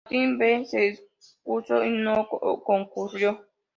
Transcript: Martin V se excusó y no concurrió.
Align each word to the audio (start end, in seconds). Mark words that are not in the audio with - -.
Martin 0.05 0.37
V 0.39 0.65
se 0.65 0.87
excusó 0.87 1.83
y 1.85 1.91
no 1.91 2.27
concurrió. 2.65 3.45